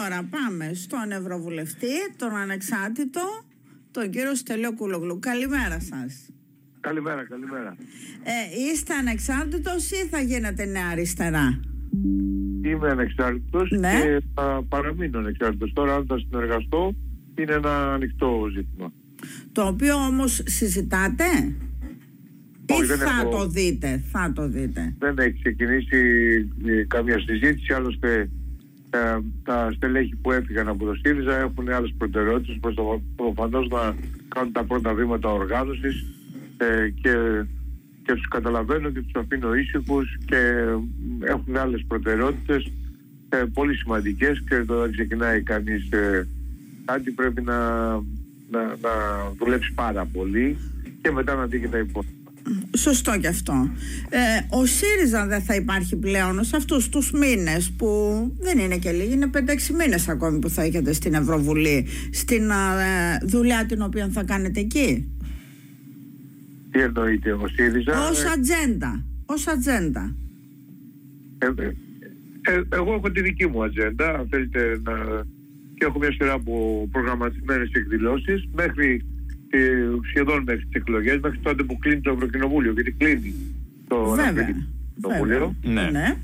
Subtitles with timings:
[0.00, 3.20] τώρα πάμε στον Ευρωβουλευτή, τον ανεξάρτητο,
[3.90, 5.18] τον κύριο Στελίο Κούλογλου.
[5.18, 6.28] Καλημέρα σας.
[6.80, 7.76] Καλημέρα, καλημέρα.
[8.22, 11.60] Ε, είστε ανεξάρτητος ή θα γίνετε νέα αριστερά;
[12.64, 14.00] Είμαι ανεξάρτητος Ναι.
[14.02, 15.72] και θα παραμείνω ανεξάρτητος.
[15.72, 16.94] Τώρα αν θα συνεργαστώ
[17.38, 18.92] είναι ένα ανοιχτό ζήτημα.
[19.52, 21.24] Το οποίο όμως συζητάτε;
[22.66, 25.96] Ή Όχι, δεν θα έχω- το δείτε, θα το δείτε; Δεν έχει ξεκινήσει
[26.66, 28.30] ε, καμία συζήτηση, άλλωστε
[28.94, 33.94] ε, τα στελέχη που έφυγαν από το ΣΥΡΙΖΑ έχουν άλλες προτεραιότητες προς το προφανώς να
[34.28, 36.04] κάνουν τα πρώτα βήματα οργάνωσης
[36.56, 37.44] ε, και,
[38.02, 40.78] και τους καταλαβαίνω και τους αφήνω ήσυχους και ε,
[41.30, 42.72] έχουν άλλες προτεραιότητες
[43.28, 46.28] ε, πολύ σημαντικές και όταν ξεκινάει κανείς ε,
[46.84, 47.90] κάτι πρέπει να,
[48.50, 48.90] να, να
[49.38, 50.56] δουλέψει πάρα πολύ
[51.02, 52.13] και μετά να δει και τα υπόλοιπα.
[52.76, 53.70] Σωστό κι αυτό.
[54.08, 57.88] Ε, ο ΣΥΡΙΖΑ δεν θα υπάρχει πλέον σε αυτούς τους μήνες που
[58.38, 59.38] δεν είναι και λίγοι, είναι 5-6
[59.78, 65.08] μήνες ακόμη που θα έχετε στην Ευρωβουλή, στην ε, δουλειά την οποία θα κάνετε εκεί.
[66.70, 68.08] Τι εννοείται ο ΣΥΡΙΖΑ.
[68.10, 69.04] Ως ε, ατζέντα.
[69.26, 70.16] Ως ατζέντα.
[71.38, 71.72] Ε, ε,
[72.54, 74.92] ε, εγώ έχω τη δική μου ατζέντα, αν θέλετε να...
[75.74, 79.13] και έχω μια σειρά από προγραμματισμένες εκδηλώσεις μέχρι ε,
[80.08, 83.34] σχεδόν μέχρι τις εκλογές, μέχρι τότε που κλείνει το Ευρωκοινοβούλιο, γιατί κλείνει
[83.88, 84.28] το Βέβαια.
[84.28, 85.54] Ευρωκοινοβούλιο.
[85.64, 85.90] Βέβαια.
[85.90, 85.90] Ναι.
[85.98, 86.16] ναι.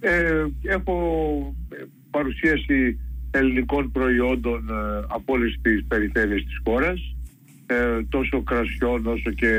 [0.00, 0.94] Ε, έχω
[1.72, 2.98] ε, παρουσίαση
[3.30, 7.14] ελληνικών προϊόντων ε, από όλες τις περιφέρειες της χώρας
[7.66, 9.52] ε, τόσο κρασιών όσο και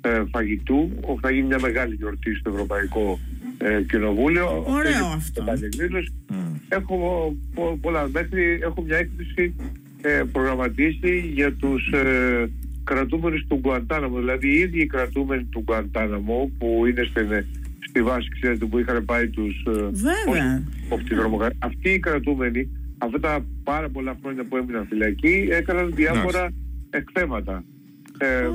[0.00, 3.18] ε, φαγητού Όπου θα γίνει μια μεγάλη γιορτή στο Ευρωπαϊκό
[3.58, 5.42] ε, Κοινοβούλιο Ωραίο Αυτή είναι αυτό.
[5.42, 6.12] μεγάλη εκδήλωση.
[6.28, 6.54] Μμ.
[6.68, 6.96] Έχω
[7.54, 9.54] πο- πολλά μέχρι έχω μια έκθεση
[10.06, 12.50] ε, προγραμματίσει για τους ε,
[12.84, 17.28] κρατούμενους του Γκουαντάναμο δηλαδή οι ίδιοι οι κρατούμενοι του Γκουαντάναμο που είναι στην,
[17.88, 20.62] στη βάση ξέρετε που είχαν πάει τους ε, Βέβαια.
[20.90, 21.58] από τη δρομοκρατία.
[21.60, 22.68] Αυτοί οι κρατούμενοι,
[22.98, 26.52] αυτά τα πάρα πολλά χρόνια που έμειναν φυλακοί, έκαναν διάφορα
[26.90, 27.64] εκθέματα.
[28.18, 28.50] Ε, Α.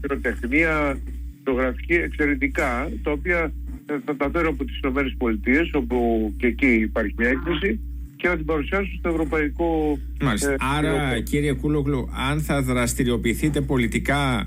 [0.00, 0.98] πυροτεχνία,
[1.38, 3.52] φωτογραφική, εξαιρετικά, τα οποία
[3.86, 7.80] ε, θα τα φέρω από τις Ηνωμένες Πολιτείες, όπου και εκεί υπάρχει μια έκθεση,
[8.22, 9.98] και να την παρουσιάσω στο Ευρωπαϊκό...
[10.22, 10.50] Μάλιστα.
[10.52, 11.22] ε, Άρα, Ευρωπαϊκό.
[11.22, 14.46] κύριε Κούλογλου, αν θα δραστηριοποιηθείτε πολιτικά α,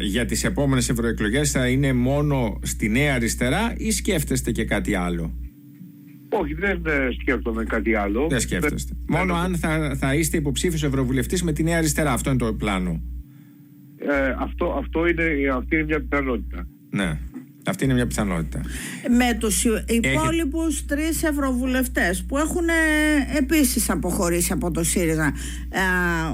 [0.00, 5.34] για τις επόμενες ευρωεκλογές θα είναι μόνο στη Νέα Αριστερά ή σκέφτεστε και κάτι άλλο;
[6.28, 8.26] Όχι, δεν ε, σκέφτομαι κάτι άλλο.
[8.28, 8.92] Δεν σκέφτεστε.
[9.06, 12.12] Δεν- Μόνο δεν- αν θα, θα είστε υποψήφιος ευρωβουλευτής με τη Νέα Αριστερά.
[12.12, 13.00] Αυτό είναι το πλάνο.
[13.96, 15.24] Ε, αυτό, αυτό είναι,
[15.56, 16.66] αυτή είναι μια πιθανότητα.
[16.90, 17.18] Ναι.
[17.66, 18.60] Αυτή είναι μια πιθανότητα.
[19.08, 25.34] Με τους υπόλοιπους τρεις ευρωβουλευτές που έχουν ε, επίσης αποχωρήσει από το ΣΥΡΙΖΑ.
[25.68, 25.80] Ε,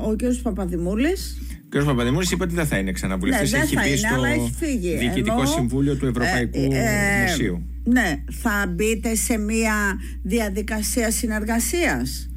[0.09, 0.43] ο κ.
[0.43, 1.85] Παπαδημούλης, Ο κ.
[1.85, 3.53] Παπαδημούρης είπε ότι δεν θα είναι ξαναβουλευτής.
[3.53, 4.97] Ναι, δεν έχει θα μπει είναι, στο αλλά έχει φύγει.
[4.97, 7.67] Διοικητικό Ενώ, Συμβούλιο του Ευρωπαϊκού ε, ε, Μουσείου.
[7.85, 9.75] Ναι, θα μπείτε σε μια
[10.23, 12.31] διαδικασία συνεργασίας;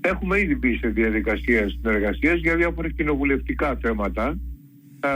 [0.00, 4.38] Έχουμε ήδη μπει σε διαδικασία συνεργασίας για διάφορα κοινοβουλευτικά θέματα.
[5.04, 5.08] Ε,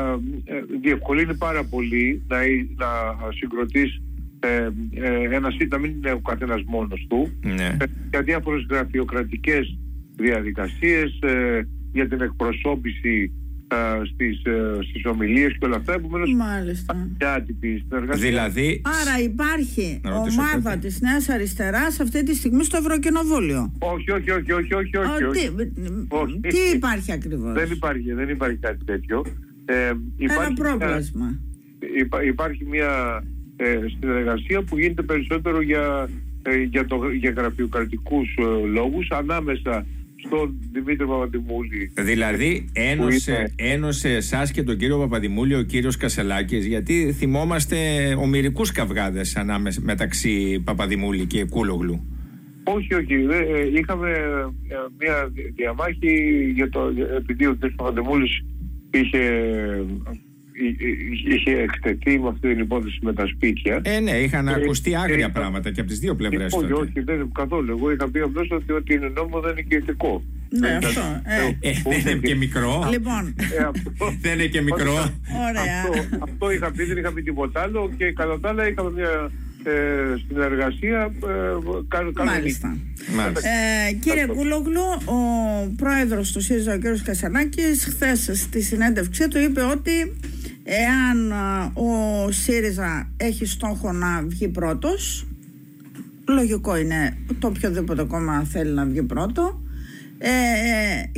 [0.54, 2.86] ε, διευκολύνει πάρα πολύ να, εί- να
[3.32, 4.00] συγκροτείς
[4.40, 7.76] ε, ε, ένα σύντ, να μην είναι ο καθένας μόνος του, Ναι.
[7.80, 9.78] ε, για διάφορες γραφειοκρατικές
[10.16, 11.60] διαδικασίες, ε,
[11.92, 13.32] για την εκπροσώπηση
[13.68, 15.92] ε, στις, ε, στις ομιλίες και όλα αυτά.
[15.94, 17.08] Επομένως, Μάλιστα.
[17.18, 18.28] μια άτυπη συνεργασία.
[18.28, 20.86] Δηλαδή, Άρα υπάρχει Να ρωτήσω ομάδα κάτι.
[20.86, 23.72] της Νέας Αριστεράς αυτή τη στιγμή στο Ευρωκοινοβούλιο.
[23.78, 25.40] Όχι, όχι, όχι, όχι, όχι, όχι, Α, όχι.
[25.50, 25.50] τι,
[26.08, 26.40] Όχι.
[26.40, 29.24] τι υπάρχει ακριβώς; Δεν υπάρχει, δεν υπάρχει κάτι τέτοιο.
[29.68, 31.38] Ε, Ένα υπάρχει μια- πρόβλημα.
[31.98, 33.22] Υπά- υπάρχει μια
[33.56, 36.08] ε, συνεργασία που γίνεται περισσότερο για,
[36.42, 39.86] ε, για, το, για γραφειοκρατικούς ε, λόγους ανάμεσα
[40.26, 46.66] στον Δημήτρη Παπαδημούλη Δηλαδή ένωσε, είναι- ένωσε εσάς και τον κύριο Παπαδημούλη ο κύριος Κασελάκης,
[46.66, 47.76] γιατί θυμόμαστε
[48.18, 52.04] ομοιρικούς καυγάδες ανάμεσα μεταξύ Παπαδημούλη και Κούλογλου.
[52.64, 53.16] όχι, όχι.
[53.16, 56.12] δε- ε, είχαμε ε, μια διαμάχη
[56.54, 57.66] για το, για- επειδή ο κ.
[57.76, 58.40] Παπαδημούλης
[58.98, 59.22] είχε,
[60.52, 63.80] εί- εί- είχε εκτεθεί με αυτή την υπόθεση με τα σπίτια.
[63.84, 66.62] Ε, ναι, είχαν Ε, ακουστεί ε, άγρια ε, πράγματα και από τις δύο πλευρές όχι,
[66.68, 66.82] τότε.
[66.82, 67.70] όχι, δεν καθόλου.
[67.70, 70.22] Εγώ είχα πει απλώς ότι ό,τι είναι νόμο δεν είναι και ηθικό.
[70.48, 71.00] Ναι, Ε, αυτό.
[71.60, 71.72] Ε, Ε,
[72.02, 72.88] δεν είναι και μικρό.
[72.90, 73.90] Λοιπόν, Ε, αυτό,
[74.22, 74.92] Δεν είναι και μικρό.
[75.48, 75.82] ωραία.
[75.82, 79.30] αυτό, αυτό είχα πει, δεν είχα πει τίποτα άλλο και κατά τα άλλα είχαμε μια
[79.64, 79.72] ε,
[80.28, 81.38] συνεργασία ε,
[81.88, 82.56] κα- κανονική.
[83.14, 83.22] Μάλιστα.
[83.22, 83.48] Μάλιστα.
[83.88, 85.18] Ε, κύριε Κούλογλου, ο
[85.76, 90.16] πρόεδρος του ΣΥΡΙΖΑ, ο κύριος Κασανάκης, χθες στη συνέντευξή του είπε ότι
[90.64, 95.26] εάν α, ο ΣΥΡΙΖΑ έχει στόχο να βγει πρώτος,
[96.28, 99.60] λογικό είναι το οποιοδήποτε κόμμα θέλει να βγει πρώτο,
[100.18, 100.30] ε,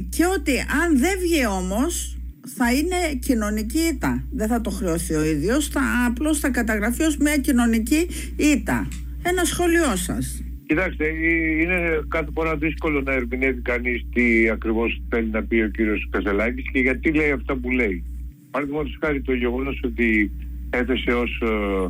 [0.08, 2.18] και ότι αν δεν βγει όμως
[2.56, 4.24] θα είναι κοινωνική ήττα.
[4.30, 8.88] Δεν θα το χρεώσει ο ίδιος, θα, απλώς θα καταγραφεί ως μια κοινωνική ήττα.
[9.22, 10.42] Ένα σχόλιο σας.
[10.68, 15.68] Κοιτάξτε, ε, είναι κάθε φορά δύσκολο να ερμηνεύει κανείς τι ακριβώς θέλει να πει ο
[15.68, 18.04] κύριος Καζελάκη και γιατί λέει αυτά που λέει.
[18.50, 20.32] Παραδείγματος χάρη το γεγονός ότι
[20.70, 21.86] έθεσε ως ε,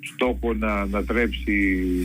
[0.00, 1.54] στόχο να ανατρέψει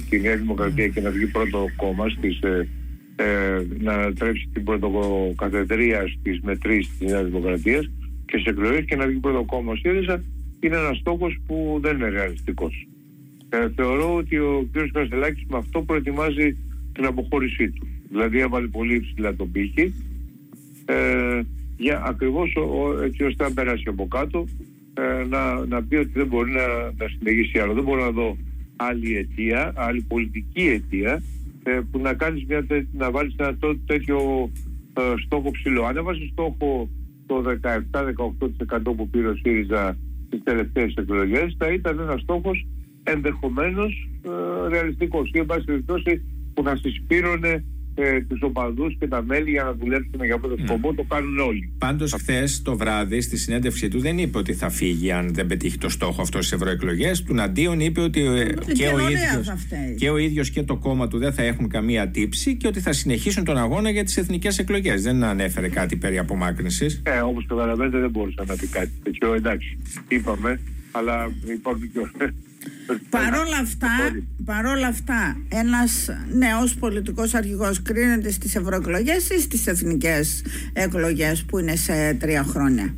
[0.09, 2.67] τη Νέα Δημοκρατία και να βγει πρώτο κόμμα στις, ε,
[3.15, 7.91] ε, να ανατρέψει την πρωτοκαθεδρία στις μετρήσεις της Νέας Δημοκρατίας
[8.25, 10.23] και σε εκλογές και να βγει πρώτο κόμμα ο ΣΥΡΙΖΑ
[10.59, 12.87] είναι ένας στόχος που δεν είναι ρεαλιστικός.
[13.53, 14.91] Ε, θεωρώ ότι ο κ.
[14.91, 16.57] Καστελάκης με αυτό προετοιμάζει
[16.93, 17.87] την αποχώρησή του.
[18.09, 19.93] Δηλαδή έβαλε πολύ ψηλά το πύχη
[20.85, 21.39] ε,
[21.77, 24.47] για ακριβώς ο, έτσι ώστε να περάσει από κάτω
[24.93, 26.67] ε, να, να πει ότι δεν μπορεί να,
[26.97, 27.73] να συνεχίσει άλλο.
[27.73, 28.37] Δεν μπορώ να δω
[28.75, 31.23] άλλη αιτία, άλλη πολιτική αιτία
[31.63, 34.49] ε, που να κάνεις μια, να βάλεις ένα τέτοιο
[34.93, 35.83] ε, στόχο ψηλό.
[35.83, 36.89] Αν έβαζες στόχο
[37.25, 37.43] το
[38.69, 42.65] 17-18% που πήρε ο ΣΥΡΙΖΑ στις τελευταίες εκλογές θα ήταν ένας στόχος
[43.03, 46.21] ενδεχομένως ε, ρεαλιστικός ή εν πάση περιπτώσει
[46.53, 47.63] που να συσπήρωνε
[47.95, 50.89] ε, τους οπαδούς και τα μέλη για να δουλέψουν για αυτό το σκοπό.
[50.89, 50.95] Ναι.
[50.95, 51.73] Το κάνουν όλοι.
[51.77, 55.77] Πάντως, χθες το βράδυ στη συνέντευξή του δεν είπε ότι θα φύγει αν δεν πετύχει
[55.77, 57.23] το στόχο αυτό στις ευρωεκλογές.
[57.23, 59.53] Του αντίον είπε ότι ε, και, ο ίδιος,
[59.97, 62.93] και ο ίδιος και το κόμμα του δεν θα έχουν καμία τύψη και ότι θα
[62.93, 65.01] συνεχίσουν τον αγώνα για τις εθνικές εκλογές.
[65.03, 67.01] Δεν ανέφερε κάτι περί απομάκρυνσης.
[67.05, 69.33] Ε, όπως καταλαβαίνετε, δεν μπορούσα να πει κάτι τέτοιο.
[69.33, 69.77] Εντάξει,
[70.07, 70.59] είπαμε,
[70.91, 71.99] αλλά υπάρχουν και
[73.09, 73.89] Παρόλα αυτά,
[74.45, 80.43] παρόλα αυτά, ένας νέος πολιτικός αρχηγός κρίνεται στις ευρωεκλογές ή στις εθνικές
[80.73, 82.95] εκλογές που είναι σε τρία χρόνια,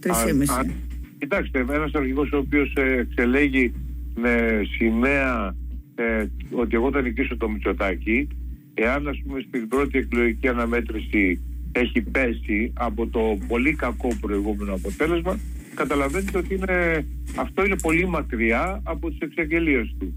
[0.00, 0.74] τρισήμιση.
[1.18, 3.72] Κοιτάξτε, ένας αρχηγός ο οποίος ε, εξελέγει
[4.14, 5.54] με σημαία
[5.94, 8.28] ε, ότι εγώ θα νικήσω το Μητσοτάκι,
[8.74, 11.40] εάν ας πούμε στην πρώτη εκλογική αναμέτρηση
[11.72, 15.38] έχει πέσει από το πολύ κακό προηγούμενο αποτέλεσμα,
[15.78, 20.14] καταλαβαίνετε ότι είναι, αυτό είναι πολύ μακριά από τις εξαγγελίες του.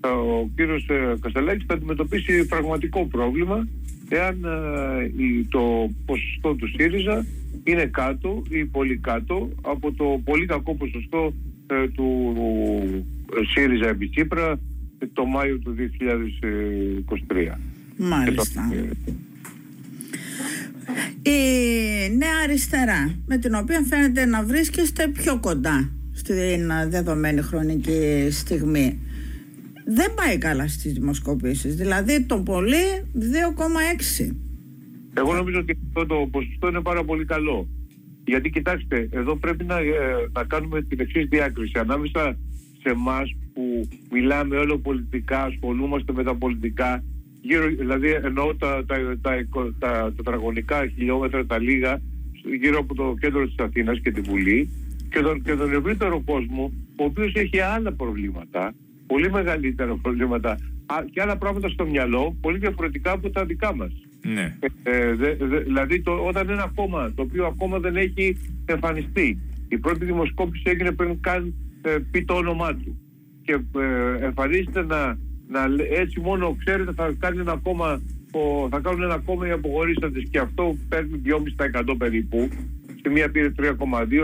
[0.00, 3.68] Ο κύριος ε, Καστελάκης θα αντιμετωπίσει πραγματικό πρόβλημα
[4.08, 5.10] εάν ε,
[5.48, 7.26] το ποσοστό του ΣΥΡΙΖΑ
[7.64, 11.32] είναι κάτω ή πολύ κάτω από το πολύ κακό ποσοστό
[11.66, 12.34] ε, του
[13.54, 14.58] ΣΥΡΙΖΑ επί Τσίπρα
[15.12, 17.56] το Μάιο του 2023.
[17.96, 18.70] Μάλιστα
[21.24, 28.98] η Νέα Αριστερά με την οποία φαίνεται να βρίσκεστε πιο κοντά στην δεδομένη χρονική στιγμή.
[29.86, 32.84] Δεν πάει καλά στις δημοσκοπήσεις δηλαδή το πολύ
[34.20, 34.30] 2,6
[35.14, 37.68] Εγώ νομίζω ότι αυτό το ποσοστό είναι πάρα πολύ καλό.
[38.24, 41.78] Γιατί κοιτάξτε εδώ πρέπει να, ε, να κάνουμε την εξής διάκριση.
[41.78, 42.38] Ανάμεσα
[42.82, 47.04] σε εμάς που μιλάμε όλο πολιτικά ασχολούμαστε με τα πολιτικά
[47.46, 49.46] γύρω, δηλαδή εννοώ τα, τα, τα,
[49.78, 52.00] τα, τετραγωνικά χιλιόμετρα, τα λίγα,
[52.60, 54.68] γύρω από το κέντρο της Αθήνας και τη Βουλή
[55.10, 58.74] και τον, και τον ευρύτερο κόσμο, ο οποίος έχει άλλα προβλήματα,
[59.06, 60.58] πολύ μεγαλύτερα προβλήματα
[61.12, 63.92] και άλλα πράγματα στο μυαλό, πολύ διαφορετικά από τα δικά μας.
[64.22, 64.56] Ναι.
[64.60, 69.38] Ε, ε δε, δε, δηλαδή το, όταν ένα κόμμα το οποίο ακόμα δεν έχει εμφανιστεί,
[69.68, 72.98] η πρώτη δημοσκόπηση έγινε πριν καν ε, πει το όνομά του
[73.42, 75.18] και ε, εμφανίζεται να
[75.54, 78.00] να, έτσι μόνο ξέρετε θα κάνει ένα κόμμα
[78.70, 82.48] θα κάνουν ένα κόμμα οι αποχωρήσαντες και αυτό παίρνει 2,5% περίπου
[82.98, 83.70] στη μία πήρε 3,2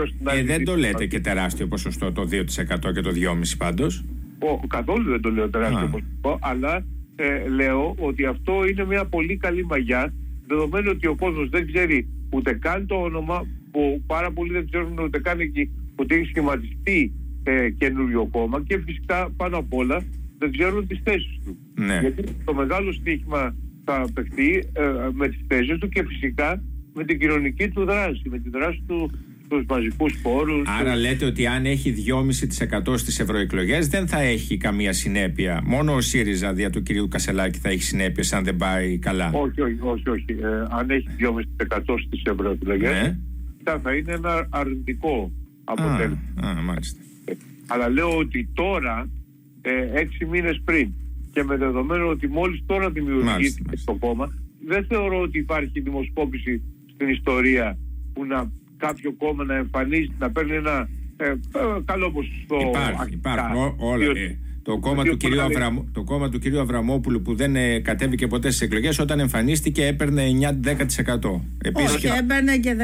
[0.07, 0.39] στην άλλη.
[0.39, 4.03] Ε, δεν το λέτε και τεράστιο ποσοστό το 2% και το 2,5% πάντως;
[4.39, 6.85] Ο, καθόλου δεν το λέω τεράστιο ποσοστό, αλλά
[7.15, 10.13] ε, λέω ότι αυτό είναι μια πολύ καλή μαγιά
[10.47, 14.99] δεδομένου ότι ο κόσμος δεν ξέρει ούτε καν το όνομα που πάρα πολλοί δεν ξέρουν
[14.99, 20.03] ούτε καν εκεί ότι έχει σχηματιστεί ε, καινούριο κόμμα και φυσικά πάνω απ' όλα
[20.41, 21.57] δεν ξέρουν τις θέσεις του.
[21.75, 21.99] Ναι.
[21.99, 23.55] Γιατί το μεγάλο στοίχημα
[23.85, 24.81] θα παιχτεί ε,
[25.11, 29.11] με τις θέσεις του και φυσικά με την κοινωνική του δράση, με τη δράση του
[29.45, 30.67] στους μαζικούς πόρους.
[30.79, 31.93] Άρα λέτε ότι αν έχει
[32.87, 35.61] 2,5% στις ευρωεκλογές δεν θα έχει καμία συνέπεια.
[35.65, 39.31] Μόνο ο ΣΥΡΙΖΑ δια του κυρίου Κασελάκη θα έχει συνέπειες αν δεν πάει καλά.
[39.33, 40.09] Όχι, όχι, όχι.
[40.09, 40.25] όχι.
[40.41, 43.17] Ε, αν έχει 2,5% στις ευρωεκλογές ναι.
[43.83, 45.31] θα είναι ένα αρνητικό
[45.63, 46.19] αποτέλεσμα.
[46.43, 46.99] Α, μάλιστα.
[47.25, 47.33] Ε,
[47.67, 49.09] αλλά λέω ότι τώρα
[49.61, 50.93] ε, έξι μήνες πριν
[51.31, 54.33] και με δεδομένο ότι μόλις τώρα δημιουργήθηκε το κόμμα
[54.65, 56.61] δεν θεωρώ ότι υπάρχει δημοσκόπηση
[56.93, 57.77] στην ιστορία
[58.13, 61.35] που να κάποιο κόμμα να εμφανίζει, να παίρνει ένα ε, ε
[61.85, 62.57] καλό ποσοστό.
[62.69, 63.75] Υπάρχει, υπάρχει.
[63.77, 64.05] Όλα.
[64.05, 65.79] Ε, το κόμμα, του κυρίου Αβραμ...
[65.91, 70.23] το κόμμα του κυρίου Αβραμόπουλου που δεν ε, κατέβηκε ποτέ στις εκλογές, όταν εμφανίστηκε έπαιρνε
[70.41, 71.41] 9-10%.
[71.63, 72.13] Επίσης Όχι, και...
[72.19, 72.83] έμπαινε και 17%,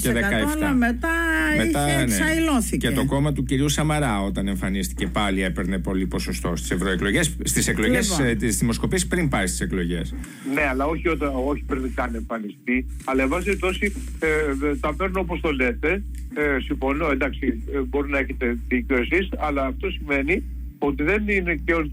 [0.00, 0.16] και 17%,
[0.56, 1.08] αλλά μετά,
[1.56, 2.02] μετά είχε ναι.
[2.02, 2.88] εξαϊλώθηκε.
[2.88, 7.68] Και το κόμμα του κυρίου Σαμαρά, όταν εμφανίστηκε πάλι, έπαιρνε πολύ ποσοστό στις ευρωεκλογές, στις
[7.68, 8.26] εκλογές λοιπόν.
[8.26, 10.14] ε, τη δημοσκοπή πριν πάει στις εκλογές.
[10.54, 12.86] Ναι, αλλά όχι, όταν, όχι πριν καν εμφανιστεί.
[13.04, 16.02] Αλλά εν πάση περιπτώσει ε, τα παίρνω όπως το λέτε.
[16.36, 20.42] Ε, συμφωνώ, εντάξει, ε, μπορεί να έχετε δίκιο εσείς, αλλά αυτό σημαίνει
[20.86, 21.92] ότι δεν είναι και όλοι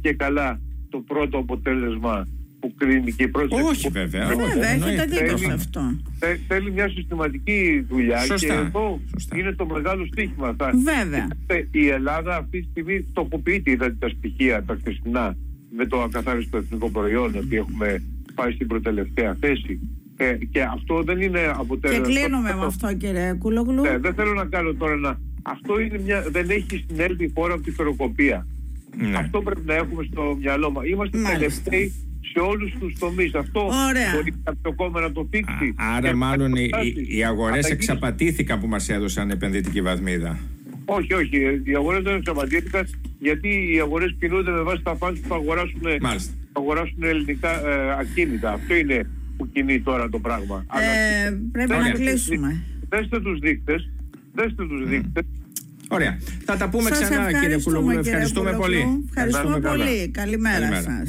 [0.00, 0.60] και καλά
[0.90, 2.28] το πρώτο αποτέλεσμα
[2.60, 4.26] που κρίνει και η πρώτη Όχι βέβαια.
[4.26, 5.80] Βέβαια, έχετε δίκιο σε αυτό.
[6.48, 8.36] Θέλει μια συστηματική δουλειά Σωστά.
[8.46, 9.38] και εδώ Σωστά.
[9.38, 10.54] είναι το μεγάλο στίχημα.
[10.58, 11.28] Θα- Βέβαια.
[11.70, 15.36] Η Ελλάδα αυτή τη στιγμή τοποποιείται, είδατε τα στοιχεία τα χθεσινά
[15.76, 18.02] με το ακαθάριστο εθνικό προϊόν ότι έχουμε
[18.34, 19.80] πάει στην προτελευταία θέση.
[20.16, 22.04] Ε, και αυτό δεν είναι Και αποτέλεσμα.
[22.04, 23.82] κλείνουμε με αυτό κύριε Κούλογλου.
[23.82, 25.18] Ναι, δεν θέλω να κάνω τώρα να.
[25.52, 28.46] Αυτό είναι μια, δεν έχει συνέλθει η χώρα από τη φεροκοπία.
[28.96, 29.16] Ναι.
[29.16, 30.86] Αυτό πρέπει να έχουμε στο μυαλό μας.
[30.86, 31.38] Είμαστε Μάλιστα.
[31.38, 31.92] τελευταίοι
[32.32, 33.34] σε όλους τους τομείς.
[33.34, 34.12] Αυτό Ωραία.
[34.14, 35.74] μπορεί κάποιο κόμμα να το θίξει.
[35.76, 39.82] Α, Άρα Και μάλλον οι, να οι, οι αγορές Αλλά εξαπατήθηκαν που μας έδωσαν επενδυτική
[39.82, 40.38] βαθμίδα.
[40.84, 41.36] Όχι, όχι.
[41.64, 42.86] Οι αγορές δεν εξαπατήθηκαν
[43.18, 46.32] γιατί οι αγορές κινούνται με βάση τα φάνη που θα αγοράσουν, Μάλιστα.
[46.52, 48.52] θα αγοράσουν ελληνικά ε, ακίνητα.
[48.52, 50.66] Αυτό είναι που κινεί τώρα το πράγμα.
[51.26, 51.82] Ε, πρέπει Ωραία.
[51.82, 52.62] να κλείσουμε.
[52.88, 53.90] Δέστε τους δείκτες.
[54.34, 55.24] Δέστε τους δείκτες.
[55.88, 56.18] Ωραία.
[56.44, 57.96] Θα τα πούμε Σας ξανά κύριε ευχαριστούμε, Κουλογλου.
[58.02, 58.80] κύριε Ευχαριστούμε Κουλογλου.
[58.80, 59.02] πολύ.
[59.08, 60.08] Ευχαριστούμε Ευχαριστούμε πολύ.
[60.08, 60.82] Καλημέρα Καλημέρα.
[60.82, 61.02] σας.